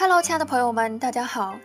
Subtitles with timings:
[0.00, 1.58] Hello，亲爱的朋友们，大家好。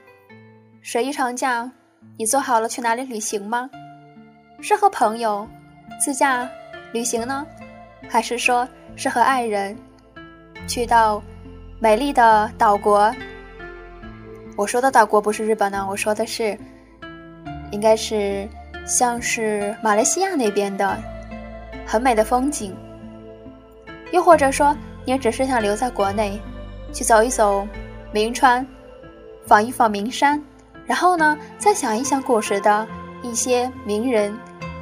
[0.82, 1.70] 十一长假，
[2.18, 3.70] 你做好了去哪里旅行吗？
[4.60, 5.48] 是和朋友
[6.00, 6.50] 自驾
[6.94, 7.46] 旅行呢，
[8.10, 9.78] 还是说是和爱人
[10.68, 11.22] 去到
[11.80, 13.14] 美丽的岛国？
[14.58, 16.58] 我说的岛国不是日本呢，我说的是
[17.70, 18.50] 应该是
[18.84, 20.98] 像是马来西亚那边的
[21.86, 22.76] 很美的风景。
[24.12, 26.42] 又或者说，你只是想留在国内
[26.92, 27.68] 去走一走。
[28.14, 28.64] 名川，
[29.48, 30.40] 访一访名山，
[30.86, 32.88] 然后呢，再想一想古时的
[33.24, 34.38] 一些名人，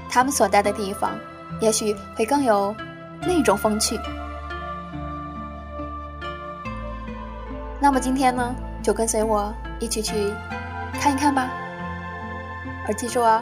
[0.10, 1.18] 他们所在的地方，
[1.62, 2.76] 也许会更有
[3.22, 3.98] 那种风趣。
[7.80, 10.34] 那么今天呢，就跟随我一起去
[11.00, 11.50] 看一看吧。
[12.86, 13.42] 而记住哦，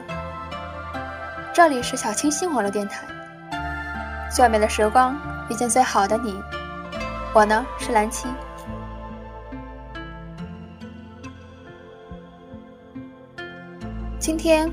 [1.51, 3.07] 这里是小清新网络电台，
[4.31, 5.19] 最美的时光
[5.49, 6.39] 遇见最好的你，
[7.33, 8.27] 我呢是蓝七。
[14.29, 14.71] 今天，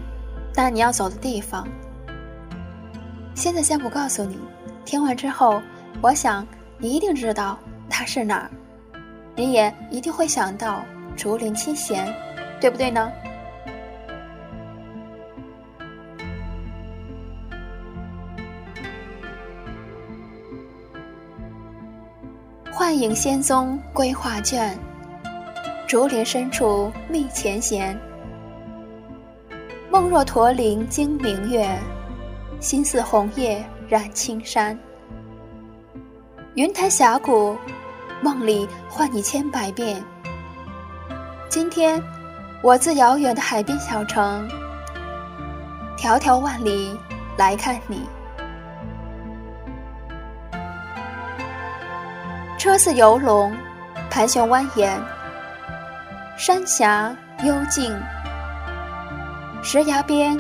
[0.53, 1.67] 带你要走的地方，
[3.35, 4.39] 现在先不告诉你。
[4.85, 5.63] 听完之后，
[6.03, 6.47] 我想
[6.77, 7.59] 你一定知道
[7.89, 8.51] 它是哪儿，
[9.35, 10.85] 你也一定会想到
[11.17, 12.15] 竹林七贤，
[12.61, 13.11] 对不对呢？
[22.71, 24.79] 幻影仙踪归画卷，
[25.89, 27.99] 竹林深处觅前贤。
[29.97, 31.67] 梦若驼铃惊明月，
[32.61, 34.79] 心似红叶染青山。
[36.53, 37.57] 云台峡谷，
[38.21, 40.05] 梦里唤你千百遍。
[41.49, 41.99] 今天，
[42.63, 44.47] 我自遥远的海边小城，
[45.97, 46.95] 迢迢万里
[47.39, 48.07] 来看你。
[52.59, 53.57] 车似游龙，
[54.11, 54.91] 盘旋蜿蜒，
[56.37, 57.99] 山峡幽静。
[59.69, 60.39] 石崖边，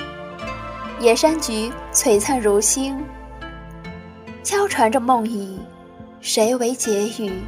[1.00, 2.96] 野山菊璀璨如星，
[4.44, 5.58] 悄传着梦呓，
[6.20, 7.42] 谁为解语？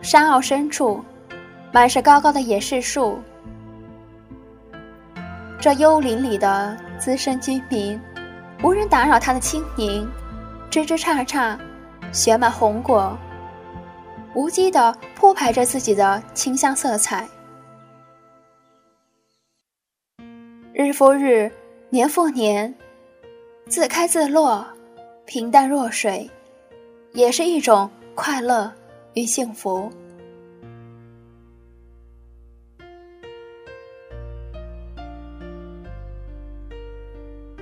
[0.00, 1.04] 山坳深处，
[1.72, 3.18] 满是高高的野柿树。
[5.58, 8.00] 这幽林里的资深居民，
[8.62, 10.08] 无人打扰他的清宁，
[10.70, 11.58] 枝枝杈杈，
[12.12, 13.18] 悬满红果。
[14.36, 17.26] 无机的铺排着自己的清香色彩，
[20.74, 21.50] 日复日，
[21.88, 22.72] 年复年，
[23.66, 24.66] 自开自落，
[25.24, 26.30] 平淡若水，
[27.14, 28.70] 也是一种快乐
[29.14, 29.90] 与幸福。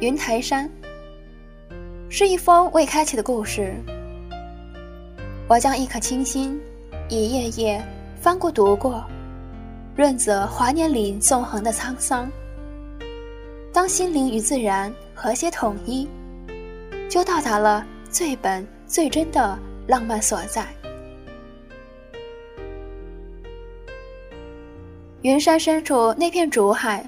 [0.00, 0.68] 云台山，
[2.10, 3.76] 是一封未开启的故事。
[5.46, 6.58] 我将一颗清心，
[7.10, 7.84] 一页页
[8.18, 9.04] 翻过读过，
[9.94, 12.30] 润泽华年里纵横的沧桑。
[13.70, 16.08] 当心灵与自然和谐统一，
[17.10, 20.66] 就到达了最本最真的浪漫所在。
[25.20, 27.04] 云山深处那片竹海，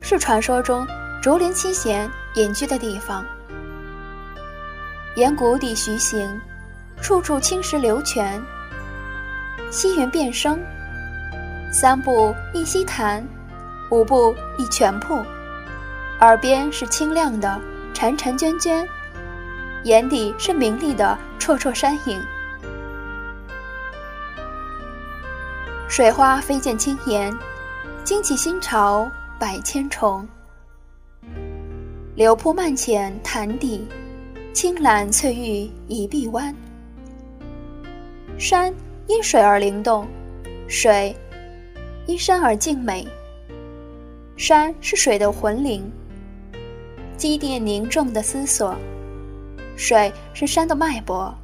[0.00, 0.86] 是传说中
[1.20, 3.26] 竹林七贤隐居的地方。
[5.16, 6.30] 沿谷底徐行。
[7.00, 8.42] 处处青石流泉。
[9.70, 10.58] 溪云遍生，
[11.72, 13.26] 三步一溪潭，
[13.90, 15.22] 五步一泉瀑。
[16.20, 17.60] 耳边是清亮的
[17.92, 18.86] 潺潺涓涓，
[19.84, 22.20] 眼底是明丽的绰绰山影。
[25.88, 27.36] 水花飞溅轻岩，
[28.02, 30.26] 惊起新潮百千重。
[32.14, 33.86] 流瀑漫浅潭底，
[34.54, 36.54] 青蓝翠玉一碧湾。
[38.38, 38.72] 山
[39.06, 40.06] 因水而灵动，
[40.68, 41.16] 水
[42.06, 43.06] 因山而静美。
[44.36, 45.90] 山是水的魂灵，
[47.16, 48.74] 积淀凝重的思索；
[49.74, 51.34] 水是山的脉搏，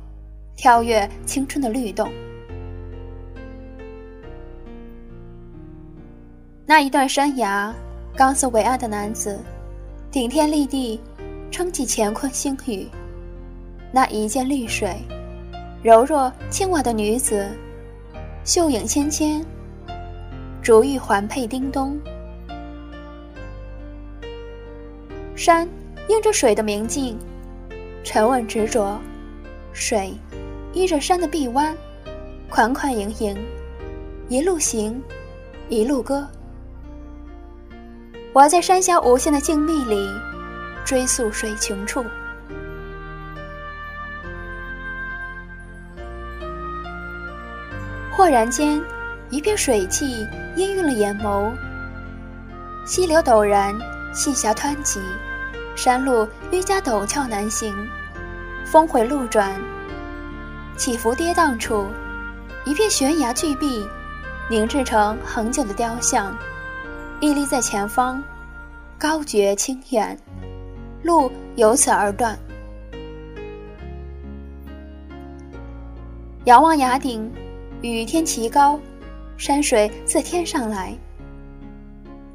[0.55, 2.12] 跳跃青春的律动。
[6.67, 7.75] 那一段山崖，
[8.15, 9.39] 刚素伟岸的男子。
[10.11, 11.00] 顶天立地，
[11.50, 12.87] 撑起乾坤星宇；
[13.91, 14.94] 那一涧绿水，
[15.82, 17.50] 柔弱轻婉的女子，
[18.44, 19.44] 秀影纤纤，
[20.62, 21.99] 竹玉环佩叮咚。
[25.34, 25.69] 山
[26.06, 27.19] 映着水的明镜，
[28.05, 28.96] 沉稳执着；
[29.73, 30.14] 水
[30.73, 31.76] 依着山的臂弯，
[32.49, 33.37] 款款盈盈，
[34.29, 35.02] 一路行，
[35.69, 36.25] 一路歌。
[38.32, 40.08] 我在山下无限的静谧里，
[40.84, 42.05] 追溯水穷处。
[48.22, 48.80] 豁然间，
[49.30, 50.24] 一片水汽
[50.54, 51.50] 氤氲了眼眸。
[52.86, 53.76] 溪流陡然，
[54.14, 55.00] 细峡湍急，
[55.74, 57.74] 山路愈加陡峭难行，
[58.64, 59.60] 峰回路转，
[60.76, 61.88] 起伏跌宕处，
[62.64, 63.84] 一片悬崖巨壁，
[64.48, 66.32] 凝制成恒久的雕像。
[67.19, 68.22] 屹立在前方，
[69.00, 70.16] 高绝清远，
[71.02, 72.38] 路由此而断。
[76.44, 77.28] 仰望崖顶，
[77.82, 78.79] 与天齐高，
[79.37, 80.94] 山水自天上来。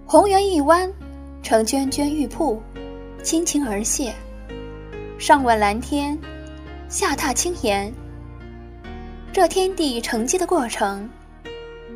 [0.05, 0.91] 红颜一弯，
[1.41, 2.61] 成涓涓玉瀑，
[3.23, 4.11] 倾情而泻。
[5.17, 6.17] 上吻蓝天，
[6.89, 7.91] 下踏青岩。
[9.31, 11.09] 这天地承接的过程，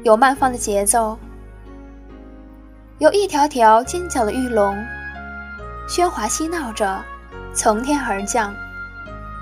[0.03, 1.17] 有慢放的节奏。
[2.99, 4.77] 有一条条尖角的玉龙，
[5.89, 7.03] 喧哗嬉闹着，
[7.53, 8.55] 从天而降，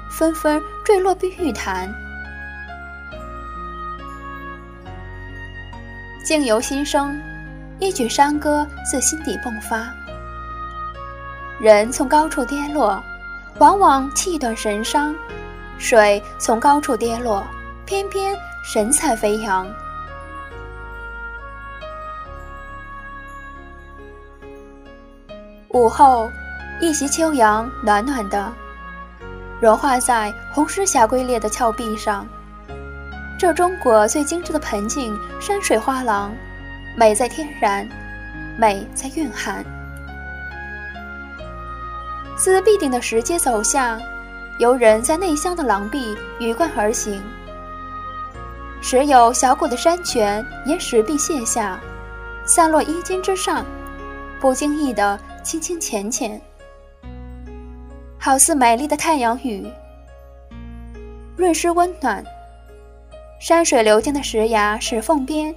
[0.09, 1.94] 纷纷坠落碧玉潭。
[6.29, 7.19] 境由心生，
[7.79, 9.91] 一曲山歌自心底迸发。
[11.59, 13.03] 人从高处跌落，
[13.57, 15.11] 往往气短神伤；
[15.79, 17.43] 水从高处跌落，
[17.83, 19.67] 偏偏神采飞扬。
[25.69, 26.29] 午后，
[26.79, 28.53] 一袭秋阳暖暖的，
[29.59, 32.23] 融化在红石峡龟裂的峭壁上。
[33.39, 36.36] 这中国最精致的盆景山水画廊，
[36.97, 37.88] 美在天然，
[38.57, 39.63] 美在蕴含。
[42.36, 43.97] 自壁顶的石阶走下，
[44.57, 47.24] 游人在内乡的廊壁鱼贯而行。
[48.81, 51.80] 时有小股的山泉沿石壁泻下，
[52.44, 53.65] 散落衣襟之上，
[54.42, 55.18] 不经意的。
[55.42, 56.39] 清清浅浅，
[58.19, 59.65] 好似美丽的太阳雨，
[61.38, 62.21] 润湿温暖。
[63.39, 65.56] 山水流经的石崖石缝边，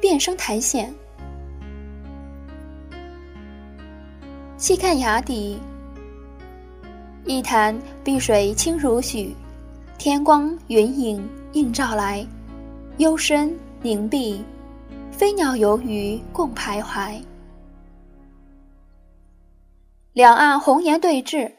[0.00, 0.88] 遍生苔藓。
[4.56, 5.58] 细看崖底，
[7.24, 9.34] 一潭碧水清如许，
[9.98, 12.24] 天光云影映照来，
[12.98, 14.44] 幽深凝碧，
[15.10, 17.20] 飞鸟游鱼共徘徊。
[20.12, 21.52] 两岸红颜对峙，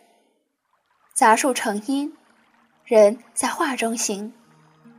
[1.14, 2.14] 杂树成荫，
[2.86, 4.32] 人在画中行，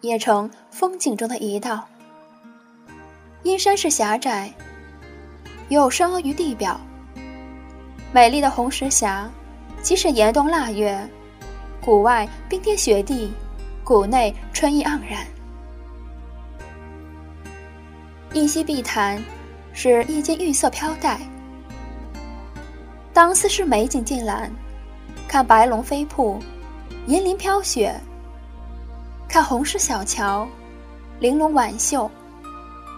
[0.03, 1.89] 也成风景中的一道。
[3.43, 4.53] 因山势狭窄，
[5.69, 6.79] 有深凹于地表。
[8.13, 9.29] 美丽的红石峡，
[9.81, 11.09] 即使严冬腊月，
[11.81, 13.33] 谷外冰天雪地，
[13.83, 15.27] 谷内春意盎然。
[18.35, 19.23] 一溪碧潭，
[19.73, 21.19] 是一间玉色飘带。
[23.13, 24.51] 当四时美景尽览，
[25.27, 26.39] 看白龙飞瀑，
[27.07, 27.93] 银鳞飘雪；
[29.33, 30.47] 看红石小桥，
[31.19, 32.11] 玲珑挽袖。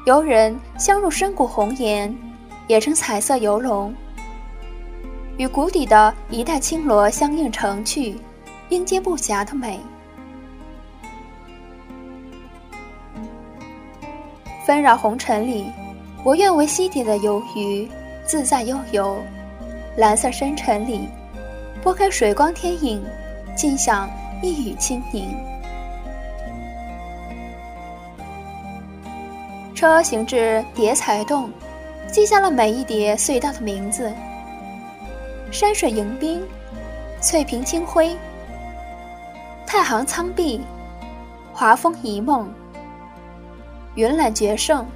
[0.04, 2.12] 游人镶入深谷红岩，
[2.66, 3.94] 也成彩色游龙，
[5.36, 8.16] 与谷底的一带青罗相映成趣，
[8.70, 9.78] 应接不暇的美。
[14.66, 15.70] 纷扰红尘里，
[16.24, 17.88] 我愿为溪底的游鱼，
[18.26, 19.16] 自在悠游。
[19.96, 21.08] 蓝色深沉里，
[21.80, 23.00] 拨开水光天影，
[23.56, 24.10] 尽享
[24.42, 25.32] 一语清宁。
[29.84, 31.50] 车行至叠彩洞，
[32.10, 34.10] 记下了每一叠隧道的名字。
[35.52, 36.42] 山水迎宾，
[37.20, 38.16] 翠屏清辉，
[39.66, 40.58] 太行苍碧，
[41.52, 42.50] 华风一梦，
[43.94, 44.86] 云岚绝胜。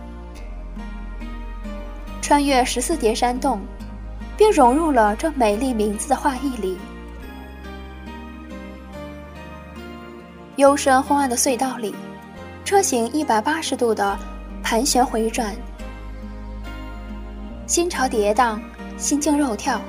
[2.22, 3.60] 穿越十四叠山洞，
[4.38, 6.78] 并融入了这美丽名字的画意里。
[10.56, 11.94] 幽深昏暗的隧道里，
[12.64, 14.18] 车行一百八十度的
[14.70, 15.54] 盘旋回转，
[17.66, 18.60] 心潮跌宕，
[18.98, 19.80] 心惊肉跳。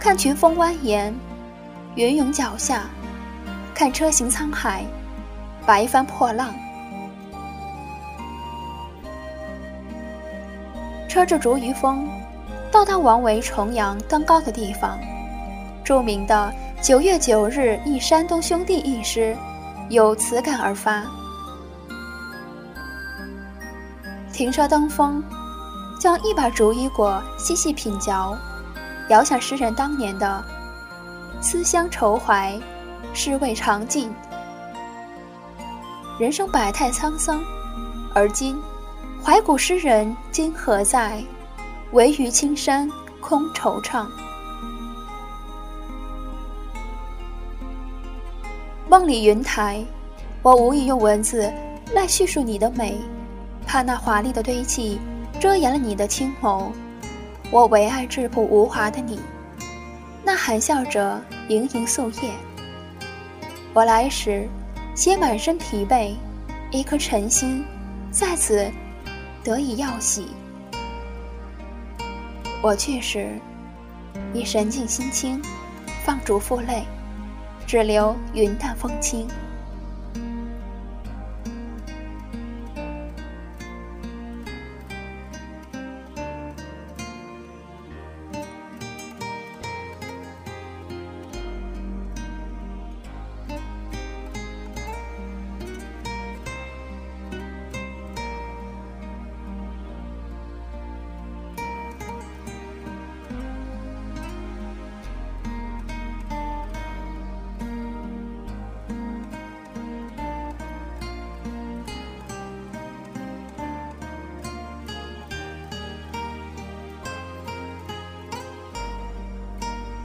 [0.00, 1.12] 看群峰蜿蜒，
[1.94, 2.80] 云涌脚下；
[3.72, 4.84] 看车行沧海，
[5.64, 6.52] 白帆破浪。
[11.08, 12.08] 车至竹余峰，
[12.72, 14.98] 到达王维重阳登高的地方，
[15.84, 16.52] 著名的。
[16.82, 19.36] 九月九日忆山东兄弟一诗，
[19.88, 21.04] 有此感而发。
[24.40, 25.22] 停车登峰，
[25.98, 28.34] 将一把竹衣果细细品嚼，
[29.10, 30.42] 遥想诗人当年的
[31.42, 32.58] 思乡愁怀，
[33.12, 34.10] 诗味长尽。
[36.18, 37.44] 人生百态沧桑，
[38.14, 38.58] 而今
[39.22, 41.22] 怀古诗人今何在？
[41.92, 44.06] 唯余青山空惆怅。
[48.88, 49.84] 梦里云台，
[50.40, 51.52] 我无意用文字
[51.94, 52.98] 来叙述你的美，
[53.70, 54.98] 怕那华丽的堆砌
[55.38, 56.72] 遮掩了你的清眸。
[57.52, 59.20] 我唯爱质朴无华的你，
[60.24, 62.32] 那含笑着盈盈素叶。
[63.72, 64.48] 我来时，
[64.96, 66.16] 携满身疲惫，
[66.72, 67.64] 一颗尘心
[68.10, 68.68] 在此
[69.44, 70.26] 得以耀喜。
[72.60, 73.38] 我去时，
[74.34, 75.40] 已神静心清，
[76.04, 76.82] 放逐负累。
[77.68, 79.28] 只留云淡风轻。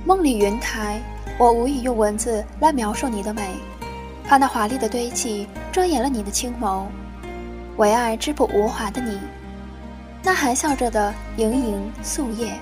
[0.08, 1.02] 梦里云台，
[1.40, 3.50] 我无以用文字来描述你的美，
[4.24, 6.86] 怕那华丽的堆砌遮掩了你的清眸。
[7.78, 9.20] 唯爱质朴无华的你，
[10.24, 12.54] 那含笑着的盈盈素叶。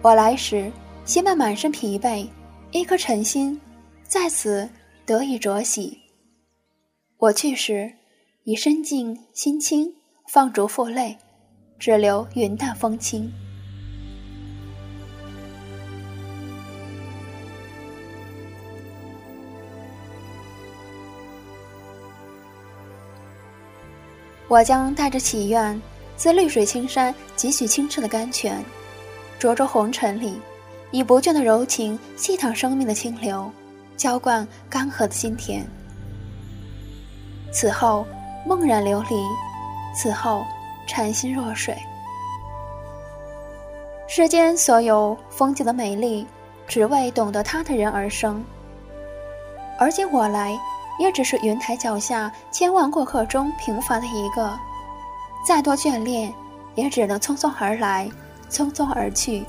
[0.00, 0.70] 我来时，
[1.04, 2.28] 携满满身疲惫，
[2.70, 3.60] 一颗尘心
[4.04, 4.68] 在此
[5.04, 5.98] 得以着喜。
[7.18, 7.92] 我去时，
[8.44, 9.92] 已身静心清，
[10.28, 11.18] 放逐负累，
[11.80, 13.28] 只留云淡风轻。
[24.54, 25.82] 我将带着祈愿，
[26.16, 28.64] 自绿水青山汲取清澈的甘泉，
[29.36, 30.40] 灼灼红尘里，
[30.92, 33.50] 以不倦的柔情细淌生命的清流，
[33.96, 35.66] 浇灌干涸的心田。
[37.52, 38.06] 此后
[38.46, 39.20] 梦染琉璃，
[39.92, 40.44] 此后
[40.86, 41.76] 禅心若水。
[44.06, 46.24] 世间所有风景的美丽，
[46.68, 48.40] 只为懂得它的人而生。
[49.80, 50.56] 而今我来。
[50.98, 54.58] 也只是云台脚下千万过客中平凡的一个，
[55.46, 56.32] 再多眷恋，
[56.74, 58.08] 也只能匆匆而来，
[58.48, 59.44] 匆匆而去。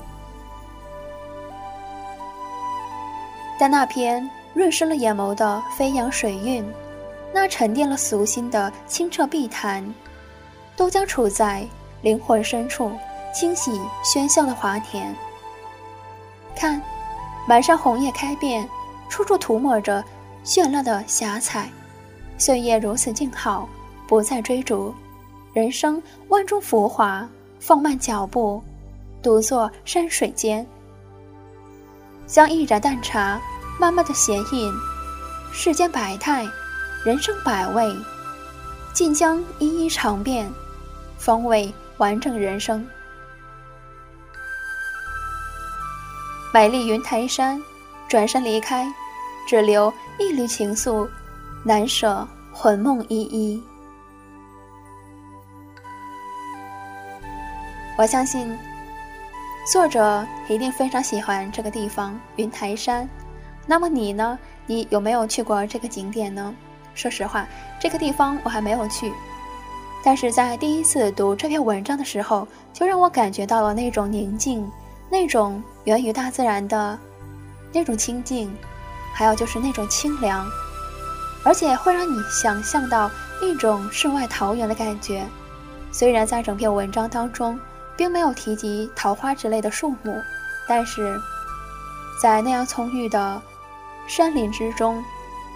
[3.58, 6.68] 但那篇润湿了眼眸的飞扬水韵，
[7.32, 9.94] 那沉淀了俗心的清澈碧潭，
[10.76, 11.66] 都将处在
[12.02, 12.92] 灵魂深处，
[13.32, 15.14] 清洗喧嚣的华田。
[16.54, 16.82] 看，
[17.46, 18.68] 满山红叶开遍，
[19.08, 20.04] 处处涂抹着。
[20.46, 21.68] 绚烂的霞彩，
[22.38, 23.68] 岁月如此静好，
[24.06, 24.94] 不再追逐。
[25.52, 28.62] 人生万种浮华，放慢脚步，
[29.20, 30.64] 独坐山水间，
[32.28, 33.40] 将一盏淡茶
[33.80, 34.72] 慢慢的闲饮。
[35.52, 36.46] 世间百态，
[37.04, 37.92] 人生百味，
[38.92, 40.48] 尽将一一尝遍，
[41.18, 42.86] 方为完整人生。
[46.54, 47.60] 美丽云台山，
[48.06, 48.86] 转身离开。
[49.48, 51.06] 只留一缕情愫，
[51.62, 53.62] 难舍魂梦依依。
[57.98, 58.56] 我相信，
[59.70, 63.06] 作者一定非常喜欢这个地方云台山。
[63.66, 64.38] 那么你呢？
[64.66, 66.54] 你有没有去过这个景点呢？
[66.94, 67.46] 说实话，
[67.78, 69.12] 这个地方我还没有去。
[70.02, 74.66] 但是在第一次读这篇文章的时候，就让我感觉到了那种宁静，
[75.10, 76.98] 那种源于大自然的
[77.70, 78.54] 那种清静，
[79.16, 80.46] 还有就是那种清凉，
[81.42, 85.26] 而且会让你想象到一种世外桃源的感觉。
[85.90, 87.58] 虽然在整篇文章当中
[87.96, 90.20] 并没有提及桃花之类的树木，
[90.68, 91.18] 但是
[92.22, 93.40] 在那样葱郁的
[94.06, 95.02] 山林之中，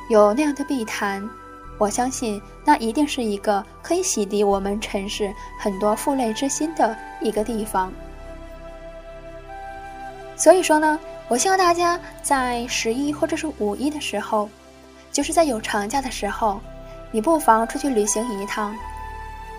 [0.09, 1.29] 有那样的碧潭。
[1.77, 7.93] 我相信那一定是一个可以洗涤我们尘世很多负累之心的一个地方。
[10.37, 10.99] 所以说呢，
[11.31, 14.49] 我希望大家在十一或者是五一的时候，
[15.13, 16.61] 就是在有长假的时候，
[17.13, 18.75] 你不妨出去旅行一趟。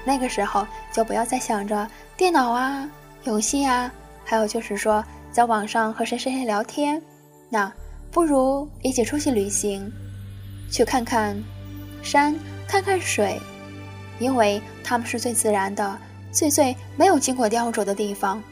[0.04, 2.86] 那个时候就不要再想着电脑啊、
[3.24, 3.90] 游戏啊，
[4.26, 5.02] 还有就是说
[5.32, 7.02] 在网上和谁谁谁聊天，
[7.50, 7.72] 那
[8.12, 9.90] 不如一起出去旅行，
[10.70, 11.42] 去看看。
[12.04, 12.36] 山
[12.68, 13.40] 看看水，
[14.20, 15.98] 因为它们是最自然的、
[16.34, 18.44] 最最没有经过雕琢的地方。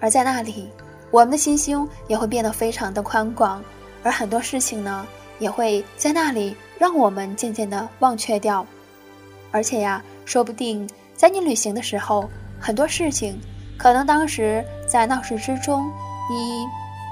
[0.00, 0.68] 而在那里，
[1.10, 3.62] 我们的心胸也会变得非常的宽广，
[4.02, 5.06] 而很多事情呢，
[5.38, 8.66] 也会在那里让我们渐渐的忘却掉。
[9.50, 12.28] 而且呀，说不定在你旅行的时候，
[12.60, 13.40] 很多事情
[13.76, 15.90] 可能当时在闹市之中，
[16.30, 16.66] 你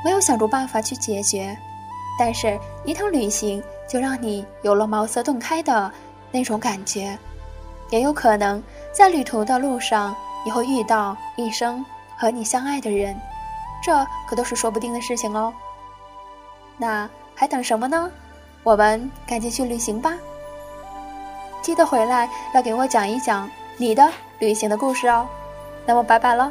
[0.04, 1.56] 没有想出办法去解决，
[2.18, 3.62] 但是一趟旅行。
[3.88, 5.92] 就让你有了茅塞顿开的
[6.32, 7.16] 那种感觉，
[7.90, 8.60] 也有可能
[8.92, 10.12] 在旅途的路上，
[10.44, 11.86] 你会遇到一生
[12.18, 13.16] 和你相爱的人，
[13.86, 15.54] 这可都是说不定的事情哦。
[16.76, 18.10] 那还等什么呢？
[18.64, 20.12] 我们赶紧去旅行吧！
[21.62, 25.28] 记得回来要给我讲一讲你的旅行的故事哦。
[25.86, 26.50] 那么，拜拜了。